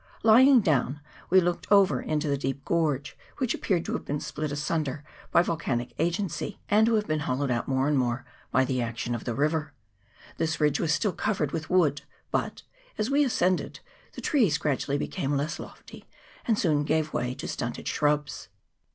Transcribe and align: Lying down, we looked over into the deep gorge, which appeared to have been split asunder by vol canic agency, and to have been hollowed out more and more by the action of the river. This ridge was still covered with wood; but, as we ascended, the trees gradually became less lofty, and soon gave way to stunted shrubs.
Lying 0.23 0.61
down, 0.61 0.99
we 1.29 1.39
looked 1.39 1.71
over 1.71 2.01
into 2.01 2.27
the 2.27 2.35
deep 2.35 2.65
gorge, 2.65 3.15
which 3.37 3.53
appeared 3.53 3.85
to 3.85 3.93
have 3.93 4.03
been 4.03 4.19
split 4.19 4.51
asunder 4.51 5.03
by 5.29 5.43
vol 5.43 5.55
canic 5.59 5.93
agency, 5.99 6.59
and 6.69 6.87
to 6.87 6.95
have 6.95 7.05
been 7.05 7.19
hollowed 7.19 7.51
out 7.51 7.67
more 7.67 7.87
and 7.87 7.99
more 7.99 8.25
by 8.49 8.65
the 8.65 8.81
action 8.81 9.13
of 9.13 9.25
the 9.25 9.35
river. 9.35 9.73
This 10.37 10.59
ridge 10.59 10.79
was 10.79 10.91
still 10.91 11.13
covered 11.13 11.51
with 11.51 11.69
wood; 11.69 12.01
but, 12.31 12.63
as 12.97 13.11
we 13.11 13.23
ascended, 13.23 13.79
the 14.13 14.21
trees 14.21 14.57
gradually 14.57 14.97
became 14.97 15.37
less 15.37 15.59
lofty, 15.59 16.05
and 16.45 16.57
soon 16.57 16.83
gave 16.83 17.13
way 17.13 17.35
to 17.35 17.47
stunted 17.47 17.87
shrubs. 17.87 18.47